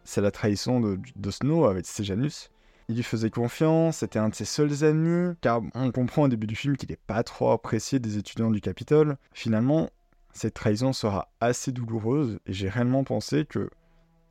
c'est 0.04 0.22
la 0.22 0.32
trahison 0.32 0.80
de, 0.80 1.32
Snow 1.32 1.66
avec 1.66 1.86
Sejanus. 1.86 2.50
Il 2.88 2.96
lui 2.96 3.04
faisait 3.04 3.30
confiance, 3.30 3.98
c'était 3.98 4.18
un 4.18 4.30
de 4.30 4.36
ses 4.36 4.46
seuls 4.46 4.84
amis, 4.84 5.36
car 5.42 5.62
on 5.76 5.92
comprend 5.92 6.24
au 6.24 6.28
début 6.28 6.48
du 6.48 6.56
film 6.56 6.76
qu'il 6.76 6.90
n'est 6.90 6.98
pas 6.98 7.22
trop 7.22 7.52
apprécié 7.52 8.00
des 8.00 8.18
étudiants 8.18 8.50
du 8.50 8.62
Capitole. 8.62 9.18
Finalement, 9.32 9.92
cette 10.34 10.56
trahison 10.56 10.92
sera 10.94 11.30
assez 11.40 11.72
douloureuse 11.72 12.40
et 12.48 12.54
j'ai 12.54 12.70
réellement 12.70 13.04
pensé 13.04 13.46
que 13.46 13.70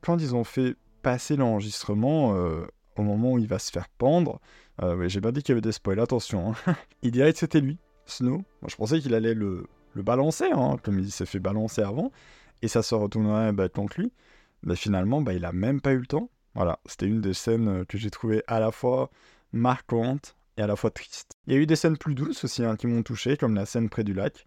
quand 0.00 0.18
ils 0.18 0.34
ont 0.34 0.44
fait 0.44 0.76
passer 1.02 1.36
l'enregistrement 1.36 2.34
euh, 2.34 2.66
au 2.96 3.02
moment 3.02 3.32
où 3.32 3.38
il 3.38 3.46
va 3.46 3.60
se 3.60 3.70
faire 3.70 3.88
pendre, 3.88 4.40
euh, 4.82 5.08
j'ai 5.08 5.20
pas 5.20 5.30
dit 5.30 5.42
qu'il 5.42 5.52
y 5.52 5.54
avait 5.54 5.60
des 5.60 5.72
spoils, 5.72 6.00
attention, 6.00 6.52
hein. 6.66 6.74
il 7.02 7.12
dirait 7.12 7.32
que 7.32 7.38
c'était 7.38 7.60
lui, 7.60 7.78
Snow. 8.06 8.38
Moi 8.60 8.68
je 8.68 8.76
pensais 8.76 9.00
qu'il 9.00 9.14
allait 9.14 9.34
le, 9.34 9.66
le 9.94 10.02
balancer, 10.02 10.50
hein, 10.52 10.76
comme 10.82 10.98
il 10.98 11.10
s'est 11.10 11.26
fait 11.26 11.40
balancer 11.40 11.82
avant, 11.82 12.10
et 12.62 12.68
ça 12.68 12.82
se 12.82 12.94
retournerait 12.94 13.52
bah, 13.52 13.68
contre 13.68 14.00
lui. 14.00 14.12
Mais 14.62 14.76
finalement, 14.76 15.20
bah, 15.20 15.34
il 15.34 15.44
a 15.44 15.52
même 15.52 15.80
pas 15.80 15.92
eu 15.92 15.98
le 15.98 16.06
temps. 16.06 16.30
Voilà, 16.54 16.80
c'était 16.86 17.06
une 17.06 17.20
des 17.20 17.34
scènes 17.34 17.68
euh, 17.68 17.84
que 17.84 17.98
j'ai 17.98 18.10
trouvé 18.10 18.42
à 18.46 18.58
la 18.60 18.72
fois 18.72 19.10
marquante 19.52 20.36
et 20.56 20.62
à 20.62 20.66
la 20.66 20.76
fois 20.76 20.90
triste. 20.90 21.32
Il 21.46 21.52
y 21.54 21.56
a 21.56 21.60
eu 21.60 21.66
des 21.66 21.76
scènes 21.76 21.96
plus 21.96 22.14
douces 22.14 22.44
aussi 22.44 22.64
hein, 22.64 22.76
qui 22.76 22.86
m'ont 22.86 23.02
touché, 23.02 23.36
comme 23.36 23.54
la 23.54 23.66
scène 23.66 23.88
près 23.88 24.04
du 24.04 24.14
lac. 24.14 24.46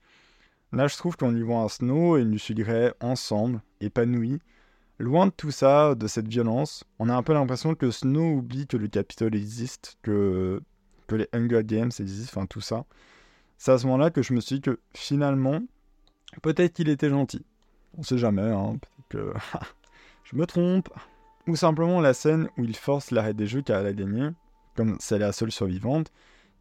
Là, 0.74 0.88
je 0.88 0.96
trouve 0.96 1.18
qu'on 1.18 1.36
y 1.36 1.42
voit 1.42 1.60
un 1.60 1.70
Snow 1.70 2.18
et 2.18 2.22
une 2.22 2.32
Lucy 2.32 2.54
Gray 2.54 2.92
ensemble, 3.02 3.62
épanouis. 3.82 4.40
Loin 5.00 5.26
de 5.26 5.32
tout 5.32 5.52
ça, 5.52 5.96
de 5.96 6.08
cette 6.08 6.28
violence, 6.28 6.84
on 7.00 7.10
a 7.10 7.16
un 7.16 7.24
peu 7.24 7.34
l'impression 7.34 7.76
que 7.76 7.90
Snow 7.92 8.38
oublie 8.38 8.68
que 8.68 8.78
le 8.78 8.88
Capitole 8.88 9.36
existe, 9.36 9.98
que, 10.02 10.62
que 11.08 11.16
les 11.16 11.28
Hunger 11.34 11.64
Games 11.64 11.92
existent, 12.00 12.40
enfin 12.40 12.46
tout 12.46 12.62
ça. 12.62 12.86
C'est 13.58 13.72
à 13.72 13.78
ce 13.78 13.86
moment-là 13.88 14.12
que 14.12 14.22
je 14.22 14.34
me 14.34 14.42
suis 14.42 14.56
dit 14.56 14.62
que 14.62 14.80
finalement, 14.94 15.62
peut-être 16.42 16.74
qu'il 16.74 16.90
était 16.90 17.10
gentil. 17.10 17.46
On 17.98 18.04
sait 18.04 18.18
jamais, 18.18 18.42
hein, 18.44 18.78
peut-être 18.80 19.08
que 19.10 19.34
me 20.34 20.46
trompe. 20.46 20.90
Ou 21.48 21.56
simplement 21.56 22.02
la 22.02 22.14
scène 22.14 22.50
où 22.58 22.64
il 22.64 22.76
force 22.76 23.12
l'arrêt 23.12 23.34
des 23.34 23.48
jeux 23.48 23.62
car 23.62 23.82
elle 23.82 23.88
a 23.88 23.94
gagné, 23.94 24.30
comme 24.76 24.98
c'est 25.00 25.20
la 25.20 25.32
seule 25.32 25.52
survivante, 25.52 26.12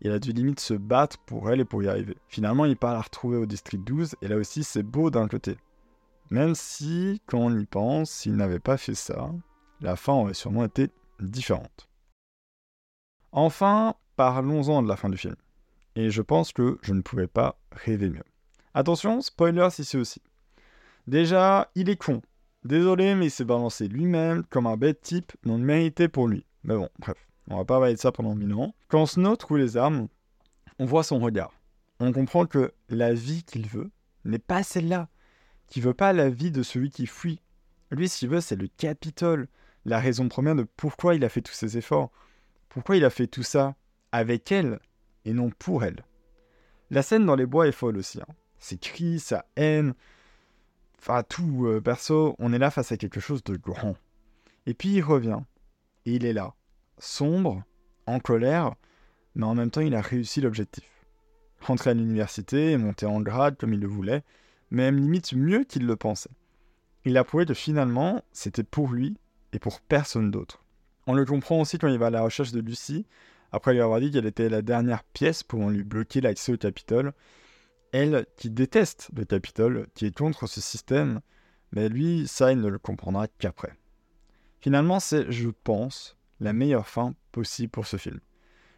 il 0.01 0.11
a 0.11 0.19
dû 0.19 0.33
limite 0.33 0.61
se 0.61 0.75
battre 0.75 1.19
pour 1.19 1.51
elle 1.51 1.61
et 1.61 1.65
pour 1.65 1.83
y 1.83 1.89
arriver. 1.89 2.17
Finalement, 2.29 2.65
il 2.65 2.77
part 2.77 2.95
la 2.95 3.03
retrouver 3.03 3.37
au 3.37 3.47
district 3.47 3.85
12, 3.85 4.17
et 4.23 4.29
là 4.29 4.37
aussi, 4.37 4.65
c'est 4.65 4.83
beau 4.83 5.11
d'un 5.11 5.29
côté. 5.29 5.59
Même 6.31 6.55
si, 6.55 7.21
quand 7.27 7.39
on 7.39 7.59
y 7.59 7.67
pense, 7.67 8.11
s'il 8.11 8.37
n'avait 8.37 8.61
pas 8.61 8.79
fait 8.79 8.95
ça, 8.95 9.31
la 9.81 9.97
fin 9.97 10.15
aurait 10.15 10.35
sûrement 10.35 10.65
été 10.65 10.89
différente. 11.21 11.89
Enfin, 13.33 13.95
parlons-en 14.17 14.83
de 14.83 14.89
la 14.89 14.97
fin 14.97 15.11
du 15.11 15.19
film. 15.19 15.37
Et 15.97 16.11
je 16.11 16.23
pense 16.23 16.53
que 16.53 16.79
je 16.83 16.95
ne 16.95 17.03
pouvais 17.03 17.27
pas 17.27 17.59
rêver 17.73 18.09
mieux. 18.09 18.25
Attention, 18.75 19.21
spoiler 19.21 19.69
ici 19.79 19.97
aussi. 19.97 20.23
Déjà, 21.07 21.71
il 21.75 21.89
est 21.91 21.97
con. 21.97 22.23
Désolé, 22.65 23.15
mais 23.15 23.27
il 23.27 23.31
s'est 23.31 23.45
balancé 23.45 23.89
lui-même 23.89 24.45
comme 24.45 24.67
un 24.67 24.77
bête 24.77 25.01
type 25.01 25.33
non 25.45 25.59
mérité 25.59 26.09
pour 26.09 26.29
lui. 26.29 26.45
Mais 26.65 26.75
bon, 26.77 26.89
bref. 26.99 27.17
On 27.49 27.57
va 27.57 27.65
pas 27.65 27.81
parler 27.81 27.95
de 27.95 27.99
ça 27.99 28.13
pendant 28.13 28.35
mille 28.35 28.53
ans. 28.55 28.75
Quand 28.89 29.07
Snow 29.07 29.35
trouve 29.37 29.59
les 29.59 29.77
armes, 29.77 30.09
on 30.79 30.85
voit 30.85 31.03
son 31.03 31.19
regard. 31.19 31.53
On 31.99 32.13
comprend 32.13 32.47
que 32.47 32.73
la 32.89 33.13
vie 33.13 33.43
qu'il 33.43 33.67
veut 33.67 33.91
n'est 34.25 34.39
pas 34.39 34.63
celle-là. 34.63 35.09
Qu'il 35.67 35.83
veut 35.83 35.95
pas 35.95 36.13
la 36.13 36.31
vie 36.31 36.51
de 36.51 36.63
celui 36.63 36.91
qui 36.91 37.07
fuit. 37.07 37.41
Lui, 37.91 38.09
ce 38.09 38.19
qu'il 38.19 38.29
veut, 38.29 38.41
c'est 38.41 38.57
le 38.57 38.69
Capitole. 38.69 39.49
La 39.85 39.99
raison 39.99 40.29
première 40.29 40.55
de 40.55 40.67
pourquoi 40.77 41.15
il 41.15 41.25
a 41.25 41.29
fait 41.29 41.41
tous 41.41 41.55
ces 41.55 41.77
efforts. 41.77 42.13
Pourquoi 42.69 42.97
il 42.97 43.05
a 43.05 43.11
fait 43.11 43.27
tout 43.27 43.43
ça 43.43 43.75
avec 44.13 44.53
elle 44.53 44.79
et 45.25 45.33
non 45.33 45.51
pour 45.51 45.83
elle. 45.83 46.05
La 46.91 47.03
scène 47.03 47.27
dans 47.27 47.37
les 47.37 47.47
bois 47.47 47.67
est 47.67 47.73
folle 47.73 47.97
aussi. 47.97 48.21
Hein. 48.21 48.35
Ses 48.59 48.79
cris, 48.79 49.19
sa 49.19 49.47
haine. 49.57 49.95
Enfin, 51.01 51.23
tout, 51.23 51.67
euh, 51.67 51.81
perso, 51.81 52.37
on 52.39 52.53
est 52.53 52.59
là 52.59 52.71
face 52.71 52.93
à 52.93 52.97
quelque 52.97 53.21
chose 53.21 53.43
de 53.45 53.57
grand. 53.57 53.97
Et 54.67 54.75
puis 54.75 54.91
il 54.91 55.03
revient. 55.03 55.41
Et 56.07 56.15
il 56.15 56.25
est 56.25 56.33
là 56.33 56.55
sombre, 57.03 57.63
en 58.07 58.21
colère, 58.21 58.75
mais 59.35 59.47
en 59.47 59.55
même 59.55 59.71
temps 59.71 59.81
il 59.81 59.95
a 59.95 60.01
réussi 60.01 60.41
l'objectif. 60.41 60.85
Rentrer 61.61 61.91
à 61.91 61.95
l'université 61.95 62.77
monter 62.77 63.07
en 63.07 63.21
grade 63.21 63.57
comme 63.57 63.75
il 63.75 63.81
le 63.81 63.87
voulait, 63.87 64.23
même 64.71 64.97
limite 64.97 65.33
mieux 65.33 65.65
qu'il 65.65 65.87
le 65.87 65.97
pensait. 65.97 66.31
Il 67.05 67.17
a 67.17 67.25
prouvé 67.25 67.47
que 67.47 67.55
finalement 67.55 68.23
c'était 68.33 68.63
pour 68.63 68.93
lui 68.93 69.17
et 69.53 69.59
pour 69.59 69.81
personne 69.81 70.31
d'autre. 70.31 70.63
On 71.07 71.15
le 71.15 71.25
comprend 71.25 71.61
aussi 71.61 71.79
quand 71.79 71.89
il 71.89 71.99
va 71.99 72.07
à 72.07 72.11
la 72.11 72.23
recherche 72.23 72.53
de 72.53 72.61
Lucie, 72.61 73.07
après 73.53 73.73
lui 73.73 73.81
avoir 73.81 74.01
dit 74.01 74.11
qu'elle 74.11 74.27
était 74.27 74.49
la 74.49 74.63
dernière 74.63 75.03
pièce 75.03 75.43
pour 75.43 75.69
lui 75.71 75.83
bloquer 75.83 76.21
l'accès 76.21 76.53
au 76.53 76.57
Capitole. 76.57 77.13
Elle 77.93 78.27
qui 78.37 78.51
déteste 78.51 79.11
le 79.17 79.25
Capitole, 79.25 79.89
qui 79.95 80.07
est 80.07 80.17
contre 80.17 80.47
ce 80.47 80.61
système, 80.61 81.21
mais 81.73 81.89
lui, 81.89 82.27
ça, 82.29 82.53
il 82.53 82.61
ne 82.61 82.69
le 82.69 82.79
comprendra 82.79 83.27
qu'après. 83.27 83.75
Finalement, 84.61 85.01
c'est, 85.01 85.31
je 85.31 85.49
pense, 85.49 86.17
la 86.41 86.53
meilleure 86.53 86.87
fin 86.87 87.15
possible 87.33 87.71
pour 87.71 87.87
ce 87.87 87.97
film. 87.97 88.21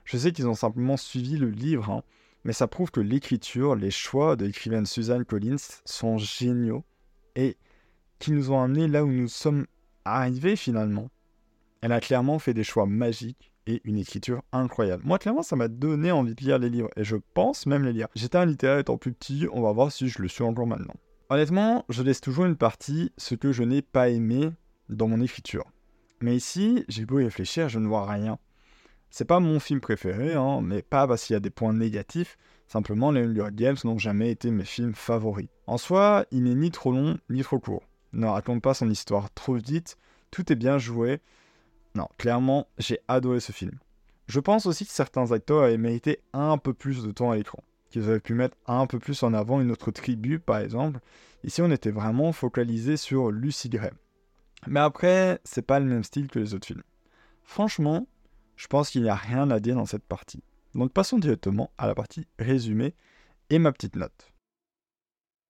Je 0.05 0.17
sais 0.17 0.33
qu'ils 0.33 0.49
ont 0.49 0.55
simplement 0.55 0.97
suivi 0.97 1.37
le 1.37 1.51
livre, 1.51 1.91
hein, 1.91 2.03
mais 2.45 2.53
ça 2.53 2.67
prouve 2.67 2.91
que 2.91 3.01
l'écriture, 3.01 3.77
les 3.77 3.91
choix 3.91 4.37
de 4.37 4.47
l'écrivaine 4.47 4.87
Suzanne 4.87 5.25
Collins 5.25 5.57
sont 5.85 6.19
géniaux 6.19 6.85
et 7.37 7.57
qui 8.19 8.33
nous 8.33 8.51
ont 8.51 8.61
amenés 8.61 8.89
là 8.89 9.05
où 9.05 9.11
nous 9.11 9.29
sommes 9.29 9.67
arrivés 10.05 10.57
finalement. 10.57 11.11
Elle 11.81 11.93
a 11.93 12.01
clairement 12.01 12.39
fait 12.39 12.55
des 12.55 12.65
choix 12.65 12.87
magiques 12.87 13.52
et 13.67 13.81
une 13.85 13.99
écriture 13.99 14.43
incroyable. 14.53 15.03
Moi, 15.05 15.19
clairement, 15.19 15.43
ça 15.43 15.57
m'a 15.57 15.69
donné 15.69 16.13
envie 16.13 16.35
de 16.35 16.41
lire 16.41 16.59
les 16.59 16.71
livres 16.71 16.91
et 16.97 17.05
je 17.05 17.17
pense 17.35 17.67
même 17.67 17.85
les 17.85 17.93
lire. 17.93 18.09
J'étais 18.15 18.39
un 18.39 18.47
littéraire 18.47 18.79
étant 18.79 18.97
plus 18.97 19.13
petit, 19.13 19.47
on 19.53 19.63
va 19.63 19.73
voir 19.73 19.93
si 19.93 20.09
je 20.09 20.21
le 20.21 20.29
suis 20.29 20.43
encore 20.43 20.67
maintenant. 20.67 20.95
Honnêtement, 21.31 21.85
je 21.89 22.03
laisse 22.03 22.21
toujours 22.21 22.45
une 22.45 22.57
partie 22.57 23.13
ce 23.17 23.35
que 23.35 23.53
je 23.53 23.63
n'ai 23.63 23.83
pas 23.83 24.11
aimé 24.11 24.51
dans 24.89 25.09
mon 25.09 25.21
écriture. 25.21 25.65
Mais 26.21 26.37
ici, 26.37 26.85
j'ai 26.89 27.07
beau 27.07 27.21
y 27.21 27.25
réfléchir, 27.25 27.69
je 27.69 27.79
ne 27.79 27.89
vois 27.89 28.07
rien. 28.07 28.39
C'est 29.11 29.25
pas 29.25 29.41
mon 29.41 29.61
film 29.61 29.81
préféré, 29.81 30.35
hein, 30.35 30.61
mais 30.63 30.83
pas 30.83 31.07
parce 31.07 31.25
qu'il 31.25 31.35
y 31.35 31.37
a 31.37 31.41
des 31.41 31.51
points 31.51 31.73
négatifs, 31.73 32.39
simplement 32.67 33.11
les 33.11 33.23
Hunger 33.23 33.49
Games 33.53 33.77
n'ont 33.85 33.99
jamais 33.99 34.31
été 34.31 34.51
mes 34.51 34.65
films 34.65 34.95
favoris. 34.95 35.49
En 35.67 35.79
soi, 35.79 36.25
il 36.31 36.45
n'est 36.45 36.55
ni 36.55 36.71
trop 36.71 36.93
long, 36.93 37.19
ni 37.29 37.43
trop 37.43 37.59
court. 37.59 37.83
Ne 38.13 38.27
raconte 38.27 38.63
pas 38.63 38.75
son 38.75 38.89
histoire 38.89 39.33
trop 39.35 39.55
vite, 39.55 39.97
tout 40.31 40.53
est 40.53 40.57
bien 40.57 40.79
joué. 40.79 41.21
Non, 41.95 42.09
clairement, 42.19 42.67
j'ai 42.79 43.01
adoré 43.09 43.41
ce 43.41 43.53
film. 43.53 43.79
Je 44.27 44.41
pense 44.41 44.67
aussi 44.67 44.87
que 44.87 44.93
certains 44.93 45.33
acteurs 45.33 45.65
avaient 45.65 45.77
mérité 45.77 46.21
un 46.33 46.57
peu 46.59 46.73
plus 46.73 47.03
de 47.03 47.11
temps 47.11 47.31
à 47.31 47.37
l'écran, 47.37 47.63
qu'ils 47.91 48.09
auraient 48.09 48.21
pu 48.21 48.35
mettre 48.35 48.57
un 48.67 48.87
peu 48.87 48.99
plus 48.99 49.23
en 49.23 49.35
avant 49.35 49.61
une 49.61 49.71
autre 49.71 49.91
tribu, 49.91 50.39
par 50.39 50.59
exemple. 50.59 51.01
Ici, 51.45 51.61
on 51.61 51.71
était 51.71 51.91
vraiment 51.91 52.33
focalisé 52.33 52.97
sur 52.97 53.31
Lucy 53.31 53.69
Gray. 53.69 53.91
Mais 54.67 54.81
après, 54.81 55.41
c'est 55.45 55.67
pas 55.67 55.81
le 55.81 55.87
même 55.87 56.05
style 56.05 56.29
que 56.29 56.39
les 56.39 56.55
autres 56.55 56.67
films. 56.67 56.83
Franchement, 57.43 58.07
je 58.57 58.69
pense 58.69 58.91
qu'il 58.91 59.03
n'y 59.03 59.09
a 59.09 59.15
rien 59.15 59.51
à 59.51 59.61
dire 59.61 59.75
dans 59.75 59.87
cette 59.87 60.05
partie. 60.05 60.43
Donc 60.75 60.93
passons 60.93 61.19
directement 61.19 61.71
à 61.77 61.87
la 61.87 61.95
partie 61.95 62.27
résumé 62.39 62.95
et 63.51 63.59
ma 63.59 63.73
petite 63.73 63.97
note. 63.97 64.33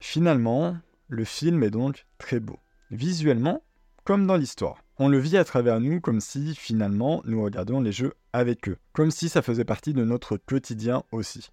Finalement, 0.01 0.77
le 1.09 1.25
film 1.25 1.63
est 1.63 1.71
donc 1.71 2.07
très 2.19 2.41
beau. 2.41 2.59
visuellement 2.91 3.63
comme 4.05 4.27
dans 4.27 4.37
l'histoire. 4.37 4.83
On 5.05 5.09
le 5.09 5.19
vit 5.19 5.37
à 5.37 5.43
travers 5.43 5.81
nous 5.81 6.01
comme 6.01 6.21
si 6.21 6.55
finalement 6.55 7.23
nous 7.25 7.43
regardions 7.43 7.81
les 7.81 7.91
jeux 7.91 8.15
avec 8.33 8.69
eux, 8.69 8.77
comme 8.93 9.11
si 9.11 9.29
ça 9.29 9.43
faisait 9.43 9.65
partie 9.65 9.95
de 9.95 10.05
notre 10.05 10.37
quotidien 10.37 11.03
aussi. 11.11 11.51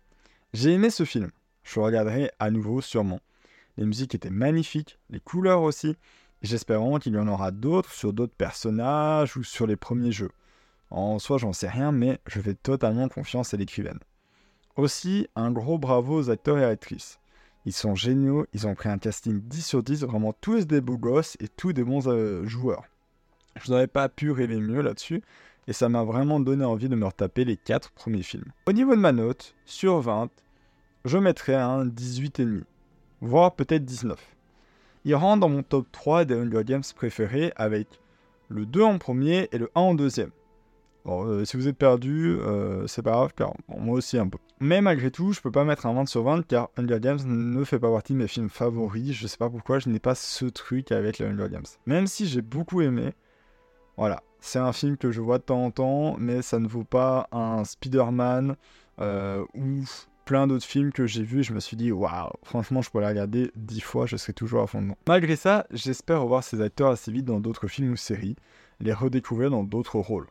J'ai 0.54 0.74
aimé 0.74 0.92
ce 0.92 1.04
film, 1.04 1.32
je 1.64 1.80
le 1.80 1.86
regarderai 1.88 2.30
à 2.38 2.52
nouveau 2.52 2.80
sûrement. 2.80 3.22
Les 3.78 3.88
musiques 3.88 4.14
étaient 4.14 4.30
magnifiques, 4.30 5.00
les 5.10 5.20
couleurs 5.20 5.64
aussi, 5.64 5.96
j'espère 6.44 6.80
qu'il 7.02 7.16
y 7.16 7.18
en 7.18 7.28
aura 7.28 7.50
d'autres 7.50 7.92
sur 7.92 8.14
d'autres 8.14 8.36
personnages 8.36 9.36
ou 9.36 9.44
sur 9.44 9.66
les 9.66 9.78
premiers 9.78 10.12
jeux. 10.12 10.30
En 10.92 11.18
soi, 11.18 11.40
j'en 11.40 11.52
sais 11.52 11.70
rien, 11.70 11.92
mais 11.92 12.20
je 12.28 12.42
fais 12.42 12.54
totalement 12.54 13.10
confiance 13.10 13.56
à 13.56 13.58
l'écrivaine. 13.58 14.00
Aussi, 14.76 15.28
un 15.36 15.50
gros 15.50 15.80
bravo 15.80 16.20
aux 16.20 16.30
acteurs 16.30 16.60
et 16.60 16.66
actrices. 16.66 17.20
Ils 17.66 17.74
sont 17.74 17.96
géniaux, 17.96 18.46
ils 18.54 18.68
ont 18.68 18.76
pris 18.76 18.90
un 18.90 19.00
casting 19.00 19.42
10 19.42 19.66
sur 19.66 19.82
10, 19.82 20.04
vraiment 20.04 20.34
tous 20.34 20.68
des 20.68 20.82
beaux 20.82 21.00
gosses 21.00 21.36
et 21.40 21.48
tous 21.48 21.74
des 21.74 21.84
bons 21.84 22.08
euh, 22.08 22.46
joueurs. 22.46 22.84
Je 23.64 23.72
n'aurais 23.72 23.88
pas 23.88 24.10
pu 24.10 24.32
rêver 24.32 24.60
mieux 24.60 24.82
là-dessus, 24.82 25.22
et 25.68 25.74
ça 25.74 25.90
m'a 25.90 26.04
vraiment 26.04 26.40
donné 26.40 26.66
envie 26.66 26.90
de 26.90 26.96
me 26.96 27.06
retaper 27.06 27.46
les 27.46 27.58
4 27.58 27.92
premiers 27.92 28.24
films. 28.24 28.52
Au 28.68 28.72
niveau 28.72 28.96
de 28.96 29.00
ma 29.00 29.12
note, 29.12 29.56
sur 29.66 30.00
20, 30.00 30.30
je 31.06 31.18
mettrais 31.18 31.56
un 31.56 31.86
18,5, 31.86 32.64
voire 33.22 33.56
peut-être 33.56 33.86
19. 33.86 34.20
Il 35.06 35.16
rentre 35.16 35.42
dans 35.42 35.50
mon 35.50 35.64
top 35.64 35.88
3 35.92 36.26
des 36.26 36.36
Hunger 36.36 36.64
Games 36.64 36.84
préférés 36.96 37.54
avec 37.56 37.88
le 38.50 38.66
2 38.66 38.82
en 38.82 38.98
premier 38.98 39.48
et 39.52 39.58
le 39.58 39.70
1 39.76 39.80
en 39.80 39.96
deuxième. 39.96 40.32
Bon, 41.06 41.26
euh, 41.26 41.46
si 41.46 41.56
vous 41.56 41.68
êtes 41.68 41.78
perdu, 41.78 42.38
euh, 42.40 42.86
c'est 42.88 43.02
pas 43.02 43.12
grave, 43.12 43.34
car 43.36 43.54
moi 43.70 43.96
aussi 43.96 44.18
un 44.18 44.28
peu. 44.28 44.38
Mais 44.60 44.82
malgré 44.82 45.10
tout, 45.10 45.32
je 45.32 45.40
peux 45.40 45.52
pas 45.52 45.64
mettre 45.64 45.86
un 45.86 45.94
20 45.94 46.08
sur 46.08 46.24
20, 46.24 46.46
car 46.46 46.70
Hunger 46.78 47.00
Games 47.00 47.20
ne 47.26 47.64
fait 47.64 47.80
pas 47.80 47.90
partie 47.90 48.14
de 48.14 48.18
mes 48.18 48.28
films 48.28 48.50
favoris. 48.50 49.14
Je 49.14 49.28
sais 49.28 49.38
pas 49.38 49.50
pourquoi, 49.50 49.80
je 49.80 49.90
n'ai 49.90 50.00
pas 50.00 50.16
ce 50.16 50.46
truc 50.46 50.92
avec 50.92 51.18
les 51.18 51.26
Hunger 51.26 51.48
Games. 51.50 51.66
Même 51.86 52.08
si 52.08 52.28
j'ai 52.28 52.42
beaucoup 52.42 52.82
aimé, 52.82 53.14
voilà, 54.00 54.24
c'est 54.40 54.60
un 54.60 54.72
film 54.72 54.96
que 54.96 55.12
je 55.12 55.20
vois 55.20 55.40
de 55.40 55.44
temps 55.44 55.66
en 55.66 55.72
temps, 55.72 56.16
mais 56.18 56.42
ça 56.42 56.58
ne 56.60 56.70
vaut 56.70 56.86
pas 56.86 57.28
un 57.34 57.66
Spider-Man 57.66 58.56
euh, 59.02 59.44
ou 59.54 59.84
plein 60.24 60.48
d'autres 60.48 60.66
films 60.66 60.94
que 60.94 61.06
j'ai 61.06 61.24
vus. 61.24 61.44
Je 61.44 61.54
me 61.54 61.60
suis 61.60 61.76
dit, 61.76 61.92
waouh, 61.92 62.30
franchement, 62.44 62.82
je 62.82 62.90
pourrais 62.90 63.04
les 63.04 63.10
regarder 63.10 63.52
dix 63.58 63.82
fois, 63.82 64.06
je 64.06 64.16
serais 64.16 64.32
toujours 64.32 64.62
à 64.62 64.68
fond 64.68 64.82
dedans. 64.82 64.98
Malgré 65.06 65.36
ça, 65.36 65.68
j'espère 65.72 66.22
revoir 66.22 66.46
ces 66.46 66.62
acteurs 66.62 66.92
assez 66.92 67.12
vite 67.12 67.26
dans 67.26 67.42
d'autres 67.42 67.68
films 67.68 67.92
ou 67.92 67.98
séries, 67.98 68.38
les 68.80 68.94
redécouvrir 68.94 69.50
dans 69.50 69.66
d'autres 69.66 70.00
rôles. 70.00 70.28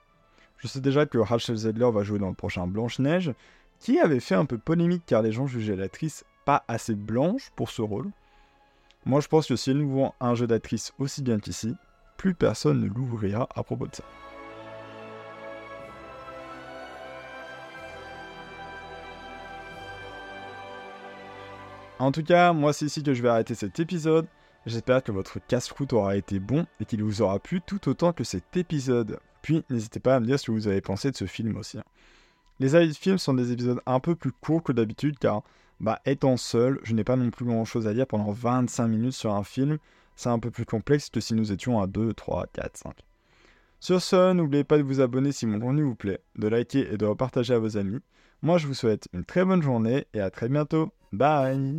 Je 0.56 0.66
sais 0.66 0.80
déjà 0.80 1.04
que 1.04 1.18
Rachel 1.18 1.56
Zegler 1.56 1.90
va 1.92 2.04
jouer 2.04 2.18
dans 2.18 2.30
le 2.30 2.34
prochain 2.34 2.66
Blanche-Neige, 2.66 3.34
qui 3.80 4.00
avait 4.00 4.20
fait 4.20 4.34
un 4.34 4.46
peu 4.46 4.56
polémique 4.56 5.02
car 5.04 5.20
les 5.20 5.30
gens 5.30 5.46
jugeaient 5.46 5.76
l'actrice 5.76 6.24
pas 6.46 6.64
assez 6.68 6.94
blanche 6.94 7.50
pour 7.54 7.68
ce 7.68 7.82
rôle. 7.82 8.08
Moi 9.04 9.20
je 9.20 9.28
pense 9.28 9.46
que 9.46 9.56
si 9.56 9.74
nous 9.74 9.90
voit 9.90 10.14
un 10.20 10.34
jeu 10.34 10.46
d'actrice 10.46 10.94
aussi 10.98 11.22
bien 11.22 11.38
qu'ici, 11.38 11.74
plus 12.18 12.34
personne 12.34 12.80
ne 12.80 12.88
l'ouvrira 12.88 13.48
à 13.54 13.62
propos 13.62 13.86
de 13.86 13.94
ça. 13.94 14.04
En 21.98 22.12
tout 22.12 22.22
cas, 22.22 22.52
moi 22.52 22.72
c'est 22.72 22.84
ici 22.86 23.02
que 23.02 23.14
je 23.14 23.22
vais 23.22 23.28
arrêter 23.28 23.54
cet 23.54 23.80
épisode. 23.80 24.26
J'espère 24.66 25.02
que 25.02 25.12
votre 25.12 25.38
casse-croûte 25.38 25.94
aura 25.94 26.16
été 26.16 26.38
bon 26.40 26.66
et 26.80 26.84
qu'il 26.84 27.02
vous 27.02 27.22
aura 27.22 27.38
plu 27.38 27.60
tout 27.60 27.88
autant 27.88 28.12
que 28.12 28.24
cet 28.24 28.56
épisode. 28.56 29.18
Puis 29.40 29.64
n'hésitez 29.70 30.00
pas 30.00 30.16
à 30.16 30.20
me 30.20 30.26
dire 30.26 30.38
ce 30.38 30.46
que 30.46 30.52
vous 30.52 30.68
avez 30.68 30.80
pensé 30.80 31.10
de 31.10 31.16
ce 31.16 31.24
film 31.24 31.56
aussi. 31.56 31.78
Les 32.60 32.74
avis 32.74 32.88
de 32.88 32.96
film 32.96 33.18
sont 33.18 33.34
des 33.34 33.52
épisodes 33.52 33.80
un 33.86 34.00
peu 34.00 34.16
plus 34.16 34.32
courts 34.32 34.62
que 34.64 34.72
d'habitude 34.72 35.18
car, 35.18 35.42
bah, 35.80 36.00
étant 36.06 36.36
seul, 36.36 36.80
je 36.82 36.92
n'ai 36.92 37.04
pas 37.04 37.14
non 37.16 37.30
plus 37.30 37.44
grand 37.44 37.64
chose 37.64 37.86
à 37.86 37.94
dire 37.94 38.06
pendant 38.06 38.32
25 38.32 38.88
minutes 38.88 39.12
sur 39.12 39.32
un 39.32 39.44
film. 39.44 39.78
C'est 40.18 40.30
un 40.30 40.40
peu 40.40 40.50
plus 40.50 40.64
complexe 40.64 41.10
que 41.10 41.20
si 41.20 41.32
nous 41.32 41.52
étions 41.52 41.80
à 41.80 41.86
2, 41.86 42.12
3, 42.12 42.48
4, 42.52 42.76
5. 42.76 42.92
Sur 43.78 44.02
ce, 44.02 44.32
n'oubliez 44.32 44.64
pas 44.64 44.76
de 44.76 44.82
vous 44.82 45.00
abonner 45.00 45.30
si 45.30 45.46
mon 45.46 45.60
contenu 45.60 45.82
vous 45.82 45.94
plaît, 45.94 46.18
de 46.34 46.48
liker 46.48 46.92
et 46.92 46.96
de 46.96 47.06
repartager 47.06 47.54
à 47.54 47.60
vos 47.60 47.76
amis. 47.76 48.00
Moi, 48.42 48.58
je 48.58 48.66
vous 48.66 48.74
souhaite 48.74 49.06
une 49.12 49.24
très 49.24 49.44
bonne 49.44 49.62
journée 49.62 50.08
et 50.14 50.20
à 50.20 50.30
très 50.30 50.48
bientôt. 50.48 50.92
Bye 51.12 51.78